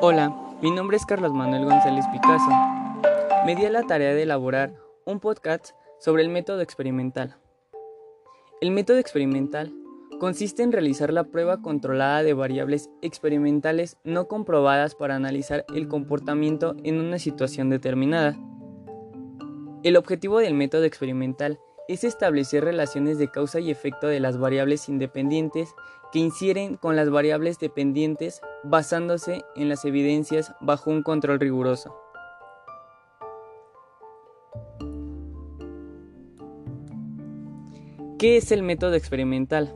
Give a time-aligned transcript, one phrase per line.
[0.00, 2.50] Hola, mi nombre es Carlos Manuel González Picasso.
[3.44, 4.72] Me di a la tarea de elaborar
[5.04, 7.36] un podcast sobre el método experimental.
[8.60, 9.74] El método experimental
[10.20, 16.76] consiste en realizar la prueba controlada de variables experimentales no comprobadas para analizar el comportamiento
[16.84, 18.36] en una situación determinada.
[19.82, 21.58] El objetivo del método experimental
[21.88, 25.74] es establecer relaciones de causa y efecto de las variables independientes
[26.12, 31.96] que infieren con las variables dependientes basándose en las evidencias bajo un control riguroso.
[38.18, 39.74] ¿Qué es el método experimental?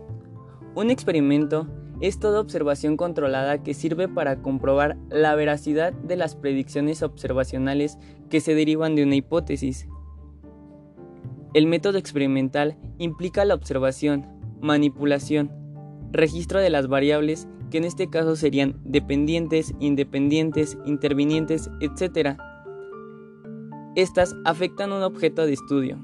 [0.74, 1.68] Un experimento
[2.00, 7.98] es toda observación controlada que sirve para comprobar la veracidad de las predicciones observacionales
[8.28, 9.86] que se derivan de una hipótesis.
[11.54, 14.26] El método experimental implica la observación,
[14.60, 15.50] manipulación,
[16.10, 22.36] registro de las variables que en este caso serían dependientes, independientes, intervinientes, etc.
[23.96, 25.98] Estas afectan un objeto de estudio.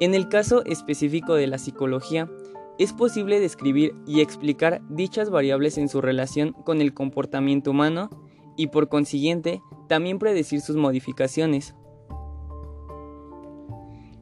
[0.00, 2.30] En el caso específico de la psicología,
[2.78, 8.10] es posible describir y explicar dichas variables en su relación con el comportamiento humano
[8.56, 11.74] y por consiguiente también predecir sus modificaciones.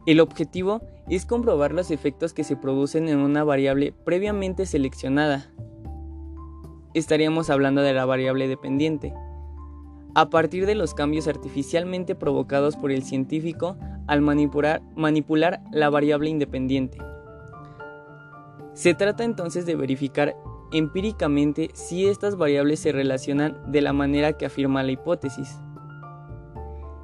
[0.06, 5.50] El objetivo es comprobar los efectos que se producen en una variable previamente seleccionada.
[6.94, 9.12] Estaríamos hablando de la variable dependiente.
[10.14, 16.98] A partir de los cambios artificialmente provocados por el científico al manipular, la variable independiente.
[18.74, 20.36] Se trata entonces de verificar
[20.72, 25.58] empíricamente si estas variables se relacionan de la manera que afirma la hipótesis.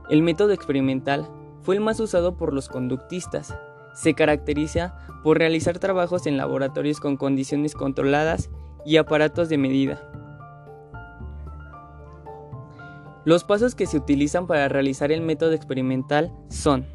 [0.08, 1.28] El método experimental
[1.62, 3.56] fue el más usado por los conductistas.
[3.94, 8.50] Se caracteriza por realizar trabajos en laboratorios con condiciones controladas
[8.84, 10.08] y aparatos de medida.
[13.24, 16.86] Los pasos que se utilizan para realizar el método experimental son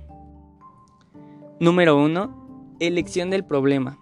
[1.59, 2.75] Número 1.
[2.79, 3.97] Elección del problema.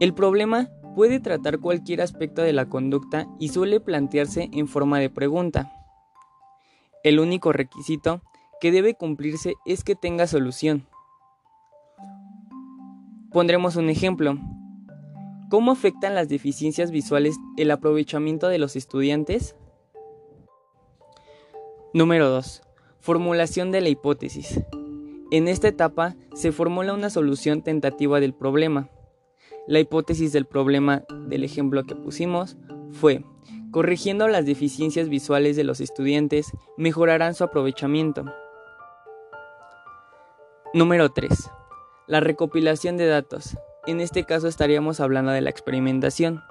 [0.00, 5.10] El problema puede tratar cualquier aspecto de la conducta y suele plantearse en forma de
[5.10, 5.70] pregunta.
[7.04, 8.22] El único requisito
[8.60, 10.86] que debe cumplirse es que tenga solución.
[13.32, 14.38] Pondremos un ejemplo.
[15.50, 19.56] ¿Cómo afectan las deficiencias visuales el aprovechamiento de los estudiantes?
[21.92, 22.62] Número 2.
[23.00, 24.60] Formulación de la hipótesis.
[25.30, 28.88] En esta etapa se formula una solución tentativa del problema.
[29.66, 32.56] La hipótesis del problema del ejemplo que pusimos
[32.92, 33.24] fue,
[33.70, 38.24] corrigiendo las deficiencias visuales de los estudiantes, mejorarán su aprovechamiento.
[40.74, 41.52] Número 3.
[42.08, 43.56] La recopilación de datos.
[43.86, 46.42] En este caso estaríamos hablando de la experimentación.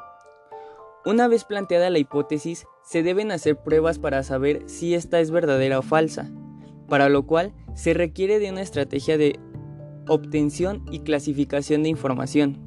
[1.06, 5.80] Una vez planteada la hipótesis, se deben hacer pruebas para saber si esta es verdadera
[5.80, 6.32] o falsa,
[6.88, 9.42] para lo cual se requiere de una estrategia de
[10.08, 12.62] obtención y clasificación de información.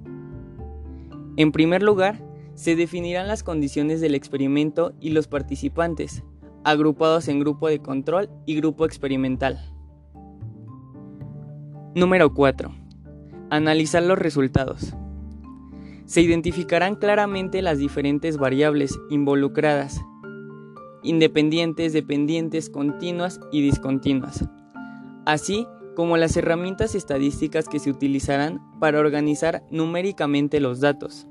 [1.38, 6.22] En primer lugar, se definirán las condiciones del experimento y los participantes,
[6.64, 9.72] agrupados en grupo de control y grupo experimental.
[11.96, 12.74] Número 4.
[13.48, 14.92] Analizar los resultados.
[16.04, 20.02] Se identificarán claramente las diferentes variables involucradas,
[21.02, 24.44] independientes, dependientes, continuas y discontinuas,
[25.24, 31.26] así como las herramientas estadísticas que se utilizarán para organizar numéricamente los datos.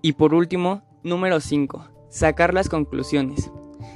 [0.00, 1.88] Y por último, número 5.
[2.08, 3.50] Sacar las conclusiones.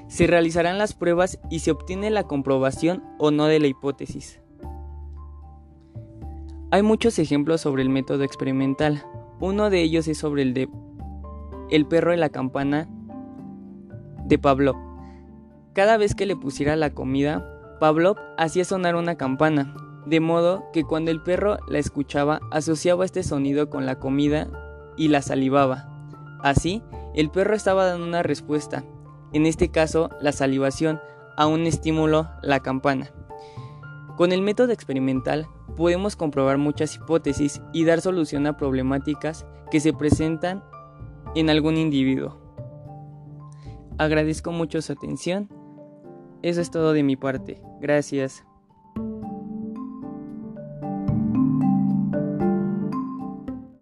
[0.08, 4.40] Se realizarán las pruebas y se obtiene la comprobación o no de la hipótesis.
[6.70, 9.02] Hay muchos ejemplos sobre el método experimental.
[9.40, 10.68] Uno de ellos es sobre el de
[11.70, 12.86] el perro y la campana
[14.26, 14.76] de Pavlov.
[15.72, 17.42] Cada vez que le pusiera la comida,
[17.80, 19.74] Pavlov hacía sonar una campana,
[20.04, 24.48] de modo que cuando el perro la escuchaba asociaba este sonido con la comida
[24.98, 25.88] y la salivaba.
[26.42, 26.82] Así,
[27.14, 28.84] el perro estaba dando una respuesta,
[29.32, 31.00] en este caso la salivación,
[31.34, 33.10] a un estímulo, la campana.
[34.18, 39.92] Con el método experimental podemos comprobar muchas hipótesis y dar solución a problemáticas que se
[39.92, 40.64] presentan
[41.36, 42.36] en algún individuo.
[43.96, 45.48] Agradezco mucho su atención.
[46.42, 47.62] Eso es todo de mi parte.
[47.80, 48.44] Gracias.